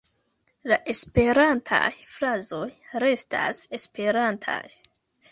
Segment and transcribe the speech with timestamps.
[0.69, 1.81] La esperantaj
[2.13, 2.63] frazoj
[3.03, 4.59] restas esperantaj.